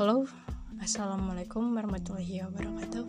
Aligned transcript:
Halo, 0.00 0.24
Assalamualaikum 0.80 1.76
warahmatullahi 1.76 2.40
wabarakatuh. 2.48 3.04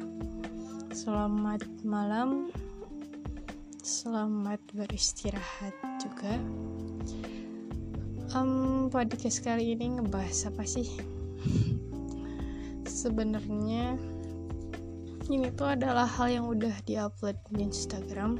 Selamat 0.92 1.64
malam 1.88 2.52
Selamat 3.80 4.60
beristirahat 4.76 5.72
juga. 6.04 6.36
Um, 8.36 8.92
Podcast 8.92 9.40
kali 9.40 9.72
ini 9.72 9.88
ngebahas 10.04 10.52
apa 10.52 10.68
sih? 10.68 11.00
Sebenarnya 12.84 13.96
ini 15.32 15.48
tuh 15.56 15.72
adalah 15.72 16.04
hal 16.04 16.28
yang 16.28 16.46
udah 16.52 16.76
diupload 16.84 17.40
di 17.56 17.72
Instagram. 17.72 18.36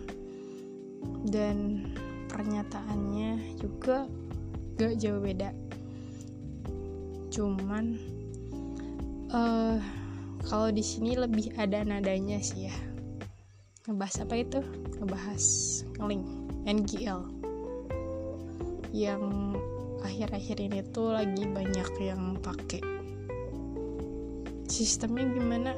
Dan 1.24 1.88
pernyataannya 2.28 3.56
juga 3.64 4.12
gak 4.76 5.00
jauh 5.00 5.24
beda. 5.24 5.56
Cuman 7.32 8.20
uh, 9.32 9.76
kalau 10.46 10.70
di 10.70 10.84
sini 10.84 11.16
lebih 11.16 11.56
ada 11.56 11.84
nadanya 11.84 12.40
sih 12.44 12.68
ya. 12.68 12.76
Ngebahas 13.88 14.28
apa 14.28 14.36
itu? 14.38 14.60
Ngebahas 15.02 15.46
link 16.06 16.24
NGL 16.68 17.20
yang 18.92 19.56
akhir-akhir 20.04 20.60
ini 20.60 20.84
tuh 20.92 21.16
lagi 21.16 21.48
banyak 21.48 21.90
yang 22.04 22.38
pakai 22.44 22.84
sistemnya 24.68 25.26
gimana? 25.32 25.72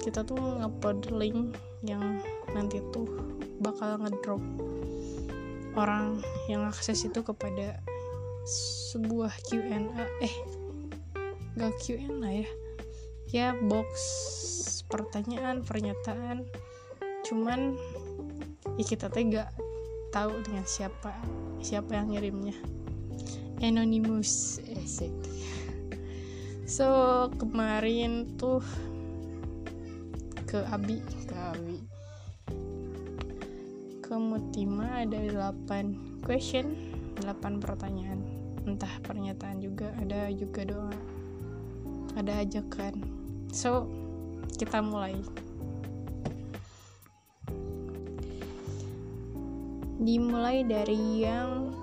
Kita 0.00 0.24
tuh 0.24 0.36
ngupload 0.36 1.12
link 1.14 1.56
yang 1.84 2.20
nanti 2.52 2.80
tuh 2.92 3.08
bakal 3.60 3.96
ngedrop 4.00 4.42
orang 5.74 6.22
yang 6.46 6.62
akses 6.64 7.02
itu 7.02 7.20
kepada 7.24 7.80
sebuah 8.92 9.32
Q&A 9.48 9.88
eh 10.20 10.34
gak 11.54 11.74
Q&A 11.82 12.30
ya. 12.30 12.48
Ya 13.30 13.46
box 13.56 13.90
pertanyaan 14.86 15.62
pernyataan. 15.62 16.46
Cuman 17.26 17.74
ya 18.78 18.84
kita 18.84 19.10
tuh 19.10 19.22
gak 19.30 19.50
tahu 20.14 20.38
dengan 20.46 20.66
siapa 20.66 21.14
siapa 21.58 21.98
yang 21.98 22.14
ngirimnya. 22.14 22.54
Anonymous 23.62 24.60
esek 24.66 25.14
so 26.64 26.86
kemarin 27.38 28.34
tuh 28.40 28.60
ke 30.48 30.62
Abi 30.70 31.02
ke 31.26 31.36
Abi. 31.38 31.78
Ke 34.04 34.14
Mutima 34.20 35.02
ada 35.02 35.18
8 35.18 36.22
question 36.22 36.76
8 37.18 37.62
pertanyaan. 37.62 38.20
Entah 38.64 38.90
pernyataan 39.02 39.60
juga 39.60 39.92
ada 39.98 40.28
juga 40.30 40.62
doa 40.68 40.94
ada 42.14 42.42
ajakan 42.42 43.02
so 43.54 43.86
kita 44.54 44.78
mulai. 44.78 45.18
Dimulai 49.98 50.62
dari 50.66 51.26
yang 51.26 51.74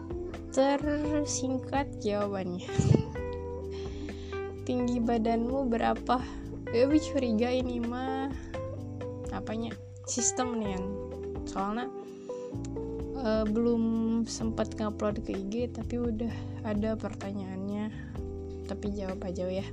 tersingkat 0.52 1.88
jawabannya. 2.00 2.68
Tinggi 4.68 5.04
badanmu 5.04 5.68
berapa? 5.68 6.20
Ya 6.72 6.88
curiga 6.88 7.52
ini 7.52 7.84
mah 7.84 8.32
apanya? 9.36 9.76
Sistem 10.08 10.60
nih 10.60 10.76
yang 10.76 10.86
soalnya 11.48 11.88
uh, 13.20 13.44
belum 13.48 13.84
sempat 14.28 14.76
ngupload 14.76 15.24
ke 15.24 15.36
IG 15.36 15.76
tapi 15.76 16.00
udah 16.00 16.32
ada 16.64 16.96
pertanyaannya. 16.96 17.92
Tapi 18.70 18.88
jawab 18.96 19.20
aja 19.28 19.52
ya 19.52 19.68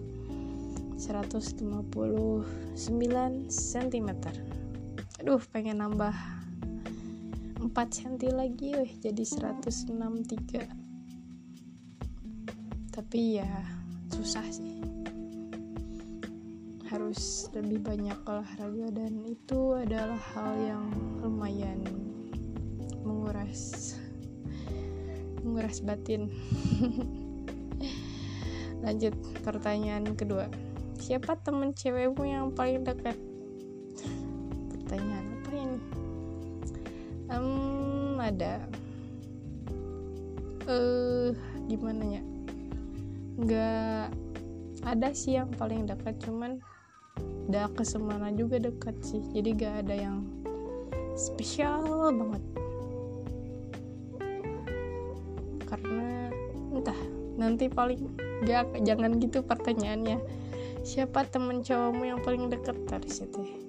159 0.99 2.43
cm 3.47 4.11
aduh 5.23 5.43
pengen 5.55 5.79
nambah 5.79 6.15
4 7.63 7.71
cm 7.73 8.35
lagi 8.35 8.75
weh 8.75 8.93
jadi 8.99 9.23
163 9.23 10.89
tapi 12.99 13.39
ya 13.39 13.47
susah 14.11 14.43
sih. 14.51 14.83
Harus 16.91 17.47
lebih 17.55 17.79
banyak 17.87 18.19
olahraga 18.27 18.91
dan 18.91 19.23
itu 19.23 19.79
adalah 19.79 20.19
hal 20.35 20.59
yang 20.59 20.85
lumayan 21.23 21.79
menguras 23.07 23.95
menguras 25.47 25.79
batin. 25.79 26.27
Lanjut 28.85 29.15
pertanyaan 29.47 30.19
kedua 30.19 30.51
siapa 30.99 31.39
temen 31.41 31.73
cewekmu 31.73 32.27
yang 32.27 32.51
paling 32.53 32.83
dekat? 32.83 33.17
Pertanyaan 34.75 35.27
apa 35.39 35.51
ini? 35.55 35.81
Um, 37.31 38.19
ada. 38.19 38.61
Eh 40.69 40.75
uh, 40.75 41.31
gimana 41.71 42.03
ya? 42.19 42.23
Nggak 43.39 44.13
ada 44.85 45.09
sih 45.15 45.39
yang 45.39 45.51
paling 45.55 45.87
dekat 45.87 46.19
cuman 46.23 46.59
udah 47.49 47.73
ke 47.73 47.81
semana 47.81 48.29
juga 48.35 48.61
dekat 48.61 48.95
sih. 49.01 49.25
Jadi 49.33 49.57
gak 49.57 49.89
ada 49.89 49.95
yang 49.97 50.19
spesial 51.17 52.13
banget. 52.13 52.45
Karena 55.65 56.29
entah 56.77 57.01
nanti 57.41 57.73
paling 57.73 58.05
gak 58.45 58.85
jangan 58.85 59.17
gitu 59.17 59.41
pertanyaannya 59.41 60.21
siapa 60.83 61.27
temen 61.27 61.63
cowokmu 61.63 62.05
yang 62.07 62.21
paling 62.23 62.51
deket? 62.51 62.77
Dari 62.87 63.11
situ. 63.11 63.69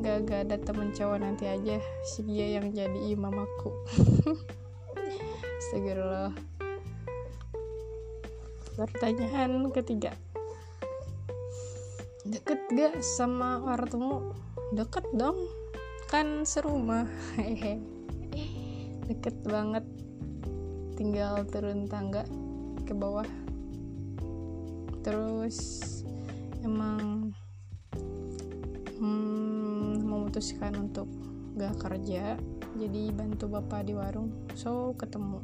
Gak, 0.00 0.28
gak 0.28 0.40
ada 0.48 0.56
temen 0.60 0.90
cowok 0.92 1.18
nanti 1.20 1.44
aja. 1.48 1.78
Si 2.04 2.24
dia 2.24 2.58
yang 2.60 2.72
jadi 2.72 2.98
imam 3.14 3.34
aku 3.34 3.70
Astagfirullah. 5.64 6.34
Pertanyaan 8.74 9.70
ketiga. 9.70 10.12
Deket 12.26 12.60
gak 12.72 13.00
sama 13.00 13.62
ortumu 13.64 14.34
deket 14.74 15.06
dong. 15.14 15.38
Kan 16.10 16.42
serumah. 16.44 17.06
Hehe 17.38 17.80
deket 19.08 19.36
banget. 19.46 19.84
Tinggal 20.98 21.46
turun 21.48 21.86
tangga 21.86 22.26
ke 22.84 22.92
bawah. 22.92 23.26
Terus 25.04 25.93
emang 26.64 27.30
hmm, 28.96 30.00
memutuskan 30.02 30.72
untuk 30.80 31.06
gak 31.54 31.76
kerja 31.78 32.40
jadi 32.74 33.14
bantu 33.14 33.46
bapak 33.46 33.86
di 33.86 33.94
warung. 33.94 34.34
So 34.58 34.98
ketemu 34.98 35.38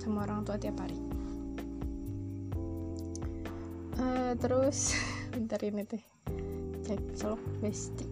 sama 0.00 0.24
orang 0.24 0.46
tua 0.46 0.56
tiap 0.56 0.80
hari. 0.80 0.96
Uh, 3.98 4.32
terus 4.38 4.96
bentar 5.34 5.60
ini 5.60 5.84
teh 5.84 6.00
cek 6.86 7.00
celok 7.18 7.42
besti 7.60 8.06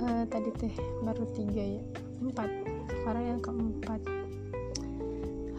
uh, 0.00 0.24
tadi 0.30 0.50
teh 0.56 0.74
baru 1.04 1.24
tiga 1.36 1.64
ya 1.80 1.82
empat. 2.24 2.50
Sekarang 2.88 3.24
yang 3.24 3.40
keempat. 3.40 4.00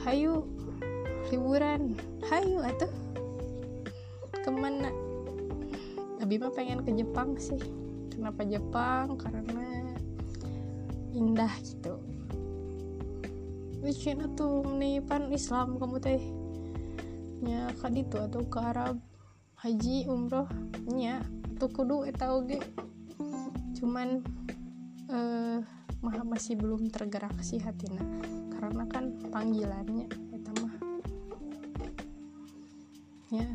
Hayu 0.01 0.45
liburan. 1.29 1.93
Hayu 2.25 2.61
atuh 2.65 3.00
Abi 6.31 6.39
mah 6.39 6.55
pengen 6.55 6.79
ke 6.87 6.95
Jepang 6.95 7.35
sih. 7.35 7.59
Kenapa 8.07 8.47
Jepang? 8.47 9.19
Karena 9.19 9.83
indah 11.11 11.51
gitu. 11.59 11.99
Wicina 13.83 14.31
tuh 14.31 14.63
menipan 14.63 15.27
Islam 15.27 15.75
kamu 15.75 15.99
teh. 15.99 16.23
Nya 17.43 17.75
itu 17.75 18.15
atau 18.15 18.47
ke 18.47 18.59
Arab. 18.63 18.95
Haji 19.59 20.07
umroh 20.07 20.47
nya 20.87 21.19
tuh 21.59 21.67
kudu 21.67 22.07
eta 22.07 22.31
oge. 22.31 22.63
Cuman 23.75 24.23
eh 25.11 25.59
uh, 25.99 26.23
masih 26.31 26.55
belum 26.55 26.87
tergerak 26.95 27.35
sih 27.43 27.59
hatina. 27.59 28.07
Karena 28.55 28.87
kan 28.87 29.19
panggilannya 29.35 30.07
eta 30.31 30.51
mah 30.63 30.75
ya 33.35 33.51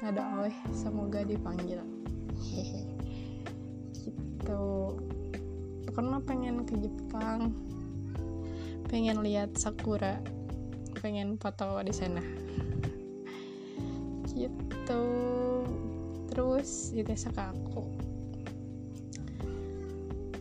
ada 0.00 0.40
oleh 0.40 0.56
semoga 0.72 1.20
dipanggil 1.20 1.84
gitu. 4.46 4.94
Karena 5.90 6.20
pengen 6.22 6.62
ke 6.62 6.76
Jepang. 6.78 7.50
Pengen 8.86 9.24
lihat 9.24 9.58
sakura. 9.58 10.22
Pengen 11.02 11.34
foto 11.40 11.82
di 11.82 11.90
sana. 11.90 12.22
Gitu. 14.30 15.02
Terus 16.30 16.92
itu 16.92 17.12
aku 17.34 17.88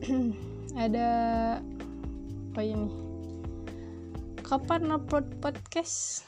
ada 0.86 1.10
apa 2.54 2.62
ini? 2.62 2.92
Kapan 4.46 4.92
upload 4.94 5.42
podcast? 5.42 6.28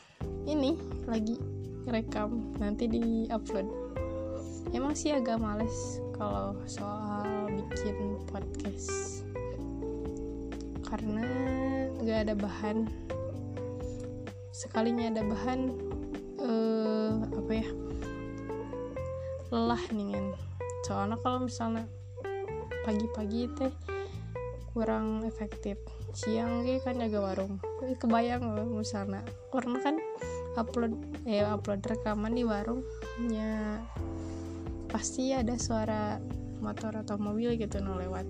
Ini 0.50 0.74
lagi 1.06 1.38
rekam. 1.86 2.58
Nanti 2.58 2.90
di 2.90 3.30
upload 3.30 3.87
emang 4.76 4.94
sih 4.98 5.16
agak 5.16 5.40
males 5.40 6.02
kalau 6.18 6.58
soal 6.68 7.48
bikin 7.54 8.18
podcast. 8.28 9.24
Karena 10.84 11.24
gak 12.04 12.20
ada 12.28 12.36
bahan. 12.36 12.88
Sekalinya 14.52 15.12
ada 15.14 15.22
bahan 15.24 15.60
uh, 16.42 17.14
apa 17.38 17.52
ya? 17.54 17.68
Lelah 19.54 19.84
nih 19.96 20.08
kan 20.12 20.28
soalnya 20.88 21.20
kalau 21.20 21.44
misalnya 21.52 21.84
pagi-pagi 22.88 23.52
teh 23.60 23.74
kurang 24.72 25.28
efektif. 25.28 25.76
Siang 26.16 26.64
ge 26.64 26.80
kan 26.80 26.98
jaga 26.98 27.20
warung. 27.20 27.60
Kebayang 28.00 28.56
loh 28.56 28.68
misalnya. 28.80 29.22
Karena 29.52 29.78
kan 29.84 29.96
upload 30.56 30.96
eh 31.28 31.44
upload 31.44 31.84
rekaman 31.84 32.34
di 32.34 32.48
warungnya 32.48 33.84
pasti 34.88 35.36
ada 35.36 35.56
suara 35.60 36.18
motor 36.64 37.06
atau 37.06 37.20
mobil 37.20 37.54
gitu 37.60 37.80
no 37.84 38.00
lewat. 38.00 38.26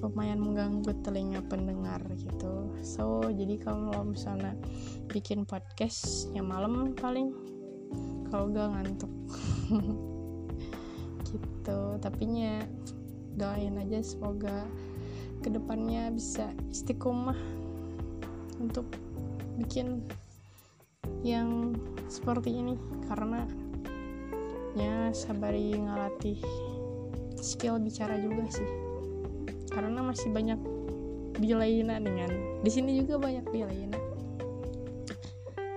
Lumayan 0.00 0.40
mengganggu 0.40 0.96
telinga 1.04 1.44
pendengar 1.46 2.00
gitu. 2.16 2.72
So 2.80 3.28
jadi 3.28 3.60
kalau 3.60 4.04
misalnya 4.04 4.56
bikin 5.12 5.44
podcast 5.44 6.32
yang 6.32 6.48
malam 6.48 6.96
paling 6.96 7.32
kalau 8.30 8.48
gak 8.54 8.70
ngantuk. 8.70 9.12
Gitu. 11.30 11.80
Tapi 12.02 12.22
nya 12.26 12.66
doain 13.38 13.78
aja 13.78 14.02
semoga 14.02 14.66
ke 15.42 15.48
depannya 15.50 16.10
bisa 16.10 16.50
istiqomah 16.74 17.38
untuk 18.58 18.86
bikin 19.58 20.02
yang 21.22 21.74
seperti 22.10 22.58
ini. 22.58 22.74
Karena 23.06 23.46
ya 24.78 25.10
sabari 25.10 25.74
ngalatih 25.74 26.38
skill 27.40 27.80
bicara 27.80 28.18
juga 28.18 28.46
sih. 28.50 28.70
Karena 29.70 30.02
masih 30.02 30.30
banyak 30.34 30.58
bilaina 31.40 31.96
dengan 32.02 32.60
di 32.60 32.70
sini 32.70 33.00
juga 33.00 33.16
banyak 33.16 33.46
bilaina 33.48 34.00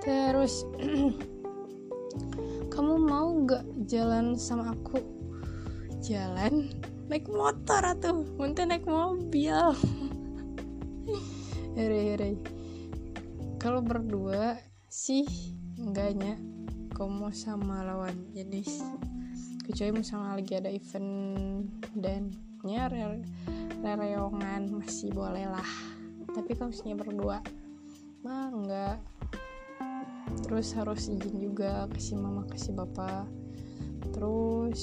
terus 0.03 0.67
kamu 2.75 2.93
mau 2.99 3.31
gak 3.47 3.63
jalan 3.87 4.35
sama 4.35 4.75
aku? 4.75 4.99
Jalan? 6.03 6.67
Naik 7.07 7.31
motor 7.31 7.79
atau 7.79 8.27
mungkin 8.35 8.75
naik 8.75 8.83
mobil. 8.83 9.55
Kalau 13.63 13.79
berdua 13.79 14.59
sih 14.91 15.23
enggaknya 15.79 16.35
kamu 16.93 17.33
sama 17.33 17.81
lawan 17.81 18.13
jenis. 18.37 18.85
Kecuali 19.65 19.99
misalnya 19.99 20.37
lagi 20.37 20.53
ada 20.53 20.69
event 20.69 21.09
dan 21.97 22.29
nyari 22.61 23.25
rereongan 23.81 24.69
masih 24.77 25.09
boleh 25.09 25.49
lah. 25.49 25.69
Tapi 26.29 26.53
kalau 26.53 26.69
misalnya 26.69 26.97
berdua. 27.01 27.37
Mah 28.23 28.47
enggak 28.53 28.97
terus 30.47 30.71
harus 30.73 31.11
izin 31.11 31.37
juga 31.37 31.85
kasih 31.93 32.17
mama 32.17 32.47
kasih 32.49 32.73
bapak 32.73 33.27
terus 34.13 34.81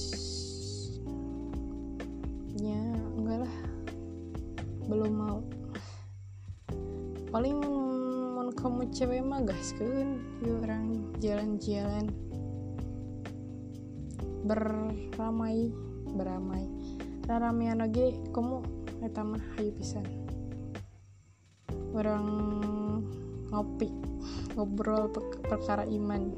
ya 2.58 2.84
enggak 3.16 3.46
lah. 3.46 3.56
Belum 4.90 5.12
mau. 5.14 5.38
Paling 7.30 7.89
kamu 8.60 8.92
cewek 8.92 9.24
mah 9.24 9.40
gas 9.40 9.72
kan 9.80 10.20
orang 10.44 11.16
jalan-jalan. 11.24 12.12
Beramai. 14.44 15.72
Beramai 16.10 16.64
raramian 17.30 17.78
lagi 17.78 18.18
kamu 18.34 18.58
eta 19.06 19.22
mah 19.22 19.38
hayu 19.54 19.70
pisan. 19.78 20.02
Orang 21.94 22.26
ngopi 23.54 23.86
ngobrol 24.58 25.14
perkara 25.46 25.86
iman. 25.86 26.34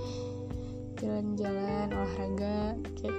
Jalan-jalan 0.98 1.94
olahraga 1.94 2.74
kayak 2.98 3.18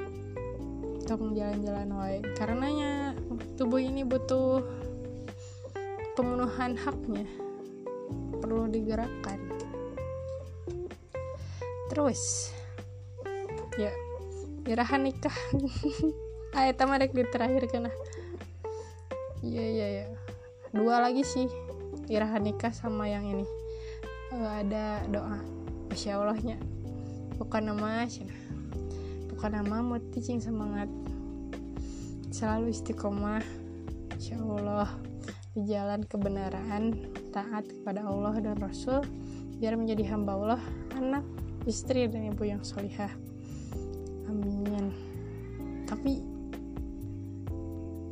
tong 1.07 1.31
jalan-jalan 1.31 1.89
wae. 1.95 2.19
Karenanya 2.35 3.15
tubuh 3.55 3.79
ini 3.79 4.03
butuh 4.03 4.59
pemenuhan 6.19 6.75
haknya 6.75 7.42
perlu 8.39 8.67
digerakkan. 8.67 9.39
Terus 11.93 12.51
ya 13.77 13.93
irahan 14.67 15.03
nikah. 15.07 15.35
Ah 16.53 16.69
eta 16.69 16.85
mah 16.85 17.01
di 17.01 17.25
terakhir 17.33 17.65
kena. 17.65 17.89
Iya 19.41 19.63
iya 19.65 19.87
iya. 19.89 20.05
Dua 20.69 21.01
lagi 21.01 21.25
sih 21.25 21.49
irahan 22.07 22.45
nikah 22.45 22.69
sama 22.69 23.09
yang 23.09 23.25
ini. 23.25 23.45
Uh, 24.29 24.61
ada 24.61 25.01
doa. 25.09 25.41
Masya 25.89 26.21
allahnya. 26.21 26.61
Bukan 27.41 27.73
nama 27.73 28.05
bukan 29.33 29.51
nama 29.51 29.81
mau 29.81 29.97
teaching 30.13 30.39
semangat. 30.39 30.87
Selalu 32.29 32.69
istiqomah. 32.69 33.41
Insya 34.13 34.37
Allah. 34.37 34.93
Di 35.57 35.65
jalan 35.69 36.05
kebenaran 36.05 37.13
taat 37.33 37.65
kepada 37.65 38.05
Allah 38.05 38.37
dan 38.37 38.61
Rasul 38.61 39.01
biar 39.57 39.73
menjadi 39.73 40.13
hamba 40.13 40.37
Allah 40.37 40.61
anak 40.93 41.25
istri 41.65 42.05
dan 42.05 42.29
ibu 42.29 42.45
yang 42.45 42.61
solihah. 42.61 43.09
Amin. 44.29 44.93
Tapi 45.89 46.21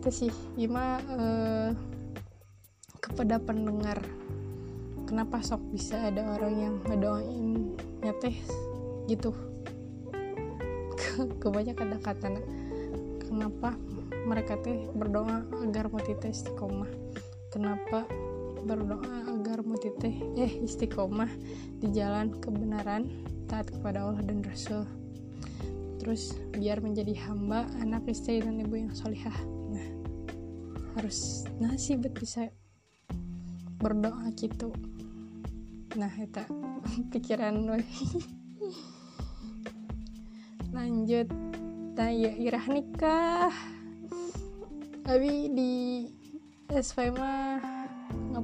itu 0.02 0.10
sih 0.10 0.34
Bima 0.58 0.98
uh, 1.14 1.70
kepada 2.98 3.38
pendengar 3.38 4.02
kenapa 5.06 5.44
sok 5.46 5.62
bisa 5.70 6.10
ada 6.10 6.26
orang 6.40 6.54
yang 6.58 6.76
ngedoain 6.90 7.78
nyateh 8.02 8.34
gitu? 9.06 9.30
Kebanyakan 11.42 11.94
ada 11.94 12.00
kata 12.02 12.28
kenapa 13.30 13.78
mereka 14.26 14.58
teh 14.62 14.90
berdoa 14.98 15.46
agar 15.62 15.92
muti 15.92 16.18
teh 16.18 16.34
istiqomah? 16.34 16.90
Kenapa 17.52 18.08
berdoa 18.63 19.34
agar 19.34 19.66
muti 19.66 19.90
teh 19.98 20.15
eh 20.38 20.62
istiqomah 20.62 21.30
di 21.82 21.89
jalan 21.91 22.34
kebenaran 22.38 23.10
taat 23.50 23.68
kepada 23.74 24.06
Allah 24.08 24.22
dan 24.24 24.46
Rasul. 24.46 24.86
Terus 26.01 26.34
biar 26.58 26.82
menjadi 26.82 27.13
hamba 27.30 27.70
anak 27.77 28.10
istri 28.10 28.41
dan 28.41 28.58
ibu 28.58 28.74
yang 28.74 28.94
solihah. 28.94 29.36
Harus 30.98 31.48
nasib 31.62 32.03
bisa 32.12 32.51
berdoa 33.80 34.27
gitu. 34.36 34.74
Nah 35.96 36.12
itu 36.20 36.44
pikiran 37.13 37.56
we. 37.65 37.82
Lanjut 40.75 41.27
tanya 41.96 42.32
irah 42.39 42.65
nikah. 42.72 43.53
Tapi 45.01 45.51
di 45.51 45.74
SV 46.72 47.12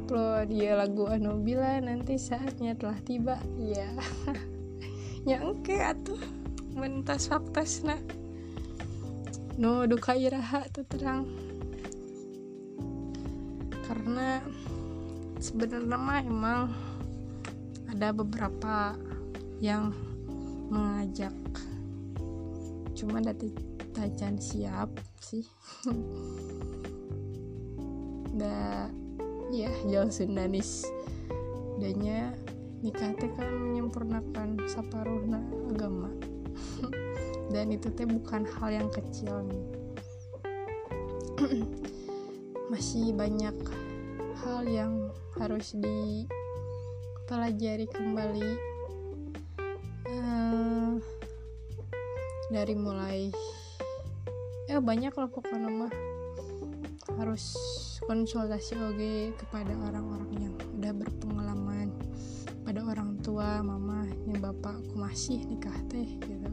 mah 0.07 0.15
ngupload 0.15 0.47
dia 0.55 0.71
lagu 0.79 1.03
anu 1.11 1.43
bila 1.43 1.83
nanti 1.83 2.15
saatnya 2.15 2.79
telah 2.79 2.95
tiba. 3.03 3.35
Ya 3.75 3.91
ya 5.27 5.43
engke 5.43 5.83
atuh. 5.83 6.19
Mentas 6.79 7.27
faktas 7.27 7.83
nak 7.83 7.99
no 9.59 9.83
duka 9.83 10.15
iraha 10.15 10.63
terang. 10.71 11.27
Karena 13.83 14.39
sebenarnya 15.43 15.97
mah 15.99 16.21
emang 16.23 16.71
ada 17.91 18.15
beberapa 18.15 18.95
yang 19.59 19.91
mengajak. 20.71 21.35
Cuma 22.95 23.19
dari 23.19 23.51
tajan 23.91 24.39
siap 24.39 25.03
sih. 25.19 25.43
Da 28.37 28.85
ya 29.51 29.71
jauh 29.87 30.11
sundanis 30.11 30.83
danya 31.79 32.35
nikah 32.81 33.13
teh 33.17 33.29
kan 33.33 33.47
menyempurnakan 33.49 34.59
saparuhna 34.69 35.41
agama. 35.73 36.09
Dan 37.53 37.71
itu 37.73 37.89
teh 37.93 38.05
bukan 38.05 38.45
hal 38.45 38.69
yang 38.83 38.89
kecil 38.91 39.41
nih. 39.47 39.65
Masih 42.71 43.15
banyak 43.15 43.55
hal 44.43 44.67
yang 44.67 45.09
harus 45.39 45.73
dipelajari 45.77 46.27
kembali. 47.87 48.51
Uh, 50.07 50.97
dari 52.47 52.75
mulai 52.79 53.27
ya 54.71 54.79
banyak 54.79 55.11
lah 55.11 55.27
pokoknya 55.27 55.67
mah 55.67 55.91
harus 57.19 57.59
konsultasi 58.07 58.79
oge 58.79 59.35
kepada 59.35 59.75
orang-orang 59.75 60.31
yang 60.47 60.55
udah 60.79 60.95
berpengalaman 60.95 61.91
pada 62.63 62.79
orang 62.87 63.19
tua 63.19 63.59
mama 63.59 64.07
yang 64.23 64.39
bapakku 64.39 64.95
masih 64.95 65.43
nikah 65.43 65.75
teh 65.91 66.07
gitu. 66.23 66.49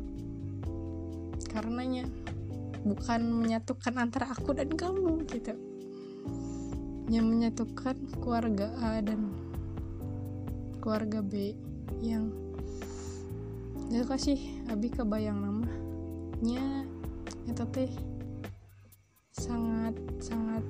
Karenanya 1.54 2.10
bukan 2.82 3.22
menyatukan 3.30 3.94
antara 4.02 4.34
aku 4.34 4.50
dan 4.50 4.74
kamu 4.74 5.22
gitu. 5.30 5.54
Yang 7.06 7.26
menyatukan 7.30 7.96
keluarga 8.18 8.74
A 8.82 8.98
dan 8.98 9.30
keluarga 10.82 11.22
B 11.22 11.54
yang 12.02 12.34
ya 13.94 14.02
kasih 14.02 14.40
abi 14.74 14.90
kebayang 14.90 15.38
namanya 15.38 16.82
itu 17.46 17.64
teh 17.70 17.92
sangat 19.30 19.94
sangat 20.18 20.64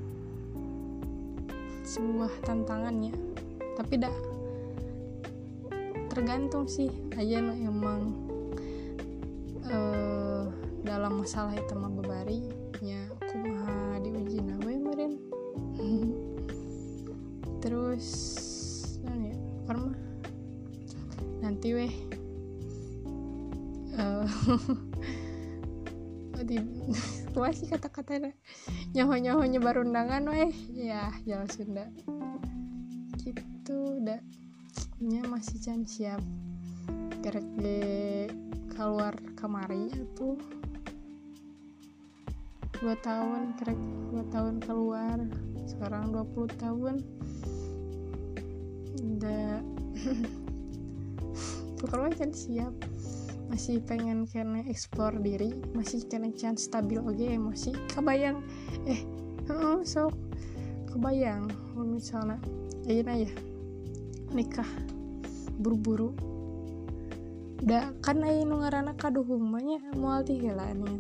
sebuah 1.85 2.33
tantangannya. 2.43 3.13
Tapi 3.77 3.95
dah 4.01 4.17
tergantung 6.11 6.67
sih. 6.67 6.91
Aja 7.15 7.39
emang 7.39 8.17
uh, 9.69 10.49
dalam 10.83 11.23
masalah 11.23 11.55
itu 11.55 11.73
mah 11.77 11.93
bebari 11.93 12.45
ya 12.85 13.01
aku 13.17 13.41
mah 13.41 13.97
diuji 14.05 14.45
nawe 14.45 14.73
kemarin 14.77 15.17
terus 17.65 18.07
nah 19.01 19.17
ya 19.17 19.37
nanti 21.45 21.77
weh. 21.77 21.95
Uh, 23.95 24.25
tua 27.35 27.49
sih 27.51 27.67
kata-kata 27.67 28.31
nyaho-nyaho 28.93 29.43
nyebar 29.49 29.81
undangan 29.81 30.23
weh. 30.29 30.53
Ya 30.77 31.11
Jawa 31.25 31.49
Sunda. 31.51 31.89
Gitu 33.19 34.05
udah 34.05 34.21
nya 35.01 35.25
masih 35.27 35.59
can 35.65 35.89
siap. 35.89 36.21
Kerek 37.25 37.49
de 37.57 37.81
keluar 38.77 39.17
kamari 39.41 39.89
itu 39.89 40.37
dua 42.77 42.95
tahun 43.01 43.57
kerek 43.57 43.81
dua 44.13 44.25
tahun 44.29 44.61
keluar. 44.61 45.19
Sekarang 45.65 46.13
20 46.13 46.61
tahun. 46.61 47.01
Udah 49.01 49.65
pokoknya 51.81 52.17
kan 52.17 52.31
siap 52.33 52.75
masih 53.55 53.79
pengen 53.87 54.27
kena 54.27 54.67
explore 54.67 55.15
diri 55.23 55.55
masih 55.79 56.03
kena 56.11 56.35
chance 56.35 56.67
stabil 56.67 56.99
oke 56.99 57.23
emosi 57.23 57.71
kebayang. 57.87 58.43
Eh 58.83 59.07
uh, 59.47 59.79
so 59.87 60.11
kebayang. 60.91 61.47
Misalnya 61.79 62.43
ayo 62.91 63.07
ya 63.07 63.31
nikah 64.35 64.67
buru-buru. 65.63 66.19
Udah 67.63 67.95
kan 68.03 68.27
ayo 68.27 68.43
nu 68.43 68.59
ngaranna 68.59 68.99
kaduhung 68.99 69.47
banyak 69.55 69.87
moal 69.95 70.27
tiheula 70.27 70.75
nih 70.75 70.99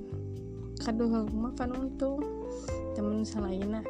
kan 1.58 1.74
untung 1.74 2.22
temen 2.94 3.26
salaina. 3.26 3.82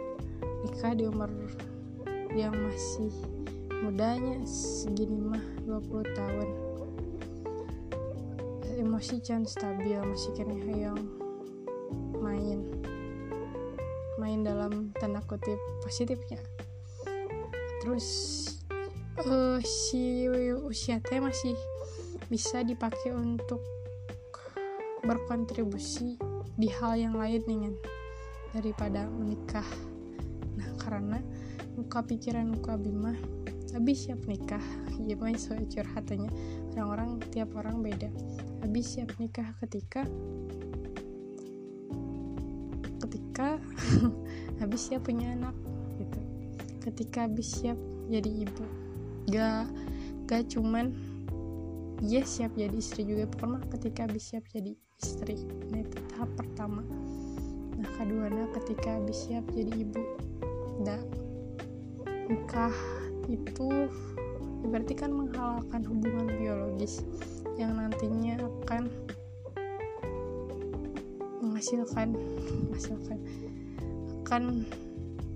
Nikah 0.65 0.97
di 0.97 1.05
umur 1.05 1.29
yang 2.33 2.57
masih 2.57 3.13
mudanya 3.85 4.41
segini 4.49 5.21
mah 5.21 5.45
20 5.69 6.17
tahun 6.17 6.64
emosi 8.95 9.19
can 9.27 9.43
stabil 9.43 9.99
masih 10.07 10.31
kena 10.39 10.55
hayang 10.55 11.03
main. 12.23 12.63
Main 14.23 14.47
dalam 14.47 14.95
tanda 14.95 15.19
kutip 15.27 15.59
positifnya. 15.83 16.39
Terus 17.83 18.07
uh, 19.19 19.59
si 19.67 20.31
usia 20.63 21.03
teh 21.03 21.19
masih 21.19 21.59
bisa 22.31 22.63
dipakai 22.63 23.11
untuk 23.11 23.59
berkontribusi 25.03 26.15
di 26.55 26.71
hal 26.79 26.95
yang 26.95 27.19
lain 27.19 27.43
nih 27.51 27.75
daripada 28.55 29.11
menikah. 29.11 29.67
Nah 30.55 30.71
karena 30.79 31.19
muka 31.75 31.99
pikiran 31.99 32.47
muka 32.47 32.79
bima 32.79 33.11
habis 33.75 34.07
siap 34.07 34.23
nikah. 34.31 34.63
Gimana 35.03 35.35
so 35.35 35.59
curhatannya 35.59 36.31
orang-orang 36.79 37.19
tiap 37.35 37.51
orang 37.59 37.83
beda 37.83 38.07
habis 38.65 38.97
siap 38.97 39.13
nikah 39.21 39.53
ketika 39.61 40.09
ketika 43.05 43.61
habis 44.65 44.89
siap 44.89 45.05
punya 45.05 45.37
anak 45.37 45.53
gitu. 46.01 46.21
Ketika 46.81 47.29
habis 47.29 47.61
siap 47.61 47.77
jadi 48.09 48.49
ibu. 48.49 48.65
Gak 49.29 49.69
gak 50.25 50.49
cuman 50.49 50.97
ya 52.01 52.25
siap 52.25 52.57
jadi 52.57 52.73
istri 52.73 53.05
juga 53.05 53.29
pernah 53.29 53.61
ketika 53.69 54.09
habis 54.09 54.33
siap 54.33 54.49
jadi 54.49 54.73
istri. 54.97 55.45
Nah 55.69 55.85
itu 55.85 56.01
tahap 56.17 56.33
pertama. 56.33 56.81
Nah 57.77 57.89
kedua 58.01 58.33
ketika 58.65 58.97
habis 58.97 59.29
siap 59.29 59.45
jadi 59.53 59.77
ibu. 59.77 60.01
Dah 60.89 61.05
nikah 62.33 62.73
itu 63.29 63.93
berarti 64.65 64.97
kan 64.97 65.13
menghalalkan 65.13 65.85
hubungan 65.85 66.33
biologis 66.41 67.05
yang 67.55 67.79
nantinya 67.79 68.39
akan 68.65 68.91
menghasilkan 71.45 72.19
menghasilkan 72.67 73.19
akan 74.25 74.65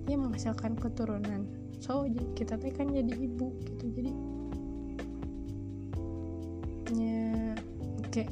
ya 0.09 0.17
menghasilkan 0.17 0.73
keturunan. 0.75 1.45
So 1.79 2.03
kita 2.35 2.57
teh 2.59 2.73
kan 2.73 2.91
jadi 2.91 3.13
ibu 3.13 3.55
gitu 3.63 3.85
jadi 3.93 4.11
ya 6.97 7.55
oke. 8.03 8.23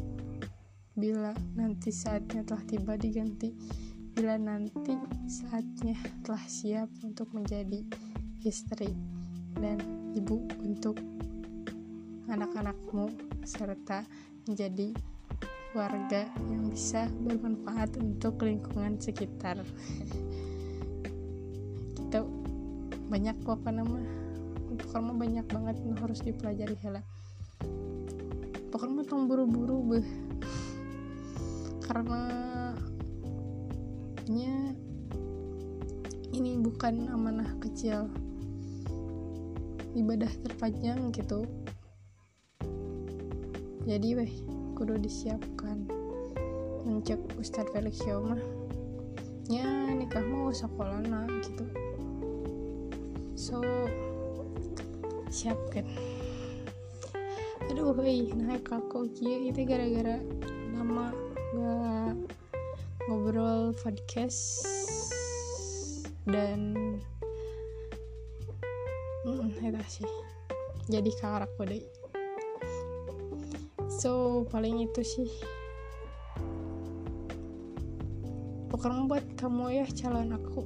Bila 0.98 1.32
nanti 1.54 1.94
saatnya 1.94 2.42
telah 2.42 2.66
tiba 2.66 2.98
diganti. 2.98 3.54
Bila 4.18 4.34
nanti 4.42 4.98
saatnya 5.30 5.94
telah 6.26 6.42
siap 6.50 6.90
untuk 7.06 7.30
menjadi 7.38 7.86
istri 8.42 8.90
dan 9.62 9.78
ibu 10.18 10.42
untuk 10.66 10.98
anak-anakmu 12.28 13.08
serta 13.48 14.04
menjadi 14.48 14.92
warga 15.72 16.28
yang 16.52 16.68
bisa 16.68 17.08
bermanfaat 17.24 17.96
untuk 18.00 18.44
lingkungan 18.44 19.00
sekitar. 19.00 19.64
Kita 21.96 22.24
banyak 23.08 23.36
pokoknya 23.48 23.84
nama 23.84 24.00
pokoknya 24.76 25.14
banyak 25.16 25.46
banget 25.48 25.76
yang 25.88 25.96
harus 26.04 26.20
dipelajari 26.24 26.76
hela. 26.84 27.02
Pokoknya 28.72 29.08
tong 29.08 29.32
buru-buru 29.32 29.78
beh. 29.96 30.08
Karena 31.88 32.24
ini 36.36 36.60
bukan 36.60 37.08
amanah 37.10 37.56
kecil. 37.64 38.12
Ibadah 39.98 40.30
terpanjang 40.46 41.10
gitu 41.16 41.48
jadi 43.88 44.20
weh 44.20 44.34
kudu 44.76 45.00
disiapkan. 45.00 45.88
Mencek 46.84 47.24
Ustadz 47.40 47.72
Felix 47.72 48.04
mah. 48.04 48.36
Ya 49.48 49.64
nikah 49.96 50.28
mau 50.28 50.52
sekolah 50.52 51.00
nah 51.08 51.24
gitu. 51.40 51.64
So 53.40 53.64
siapkan. 55.32 55.88
Aduh 57.72 57.96
hei 58.04 58.28
nah 58.36 58.60
kakak 58.60 59.16
kia 59.16 59.40
itu 59.56 59.64
gara-gara 59.64 60.20
nama 60.76 61.16
gak 61.56 62.16
ngobrol 63.08 63.72
podcast 63.72 64.68
dan 66.28 66.76
hmm, 69.24 69.48
itu 69.64 69.88
sih. 69.88 70.12
Jadi 70.92 71.12
karak 71.24 71.56
deh 71.64 71.97
so 73.98 74.46
paling 74.54 74.86
itu 74.86 75.02
sih. 75.02 75.30
Pokoknya 78.70 79.10
buat 79.10 79.26
kamu 79.42 79.66
ya 79.74 79.86
calon 79.90 80.38
aku. 80.38 80.62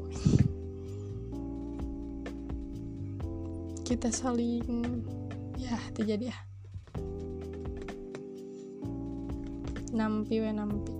Kita 3.88 4.12
saling 4.12 4.68
ya 5.56 5.80
terjadi 5.96 6.28
ya. 6.28 6.38
Nampi 9.96 10.44
we 10.44 10.52
nampi. 10.52 10.92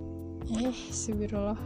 Eh 0.56 0.76
subhanallah. 0.88 1.60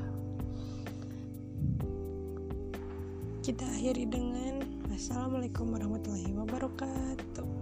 Kita 3.46 3.62
akhiri 3.62 4.10
dengan 4.10 4.66
Assalamualaikum 4.90 5.70
warahmatullahi 5.70 6.34
wabarakatuh 6.34 7.55